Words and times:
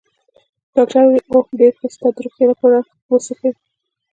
ډاکټر 0.75 1.01
وویل: 1.03 1.25
اوه، 1.31 1.45
ډېر 1.59 1.73
ښه، 1.79 1.87
ستا 1.95 2.07
د 2.15 2.17
روغتیا 2.25 2.45
لپاره، 2.51 2.77
و 3.11 3.15
څښئ. 3.25 3.51